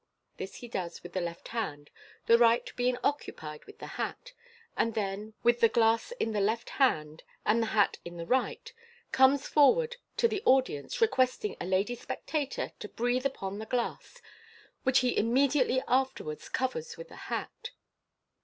This 0.37 0.55
he 0.55 0.67
does 0.67 1.03
with 1.03 1.13
the 1.13 1.21
left 1.21 1.49
hand, 1.49 1.91
the 2.25 2.39
right 2.39 2.75
being 2.75 2.97
occupied 3.03 3.65
with 3.65 3.77
the 3.77 3.85
hat, 4.01 4.33
and 4.75 4.93
prG 4.95 4.95
then, 4.95 5.33
with 5.43 5.59
the 5.59 5.69
glass 5.69 6.11
in 6.13 6.31
the 6.31 6.41
left 6.41 6.71
hand 6.71 7.21
and 7.45 7.61
the 7.61 7.67
hat 7.67 7.99
in 8.03 8.17
the 8.17 8.25
right, 8.25 8.73
comes 9.11 9.45
forward 9.45 9.97
to 10.17 10.27
the 10.27 10.41
audience, 10.43 11.01
requesting 11.01 11.55
a 11.61 11.67
lady 11.67 11.93
spectator 11.93 12.71
to 12.79 12.89
breathe 12.89 13.27
upon 13.27 13.59
the 13.59 13.67
glass, 13.67 14.23
which 14.81 15.01
he 15.01 15.15
immediately 15.15 15.83
after 15.87 16.23
wards 16.23 16.49
covers 16.49 16.97
with 16.97 17.09
the 17.09 17.15
hat. 17.29 17.69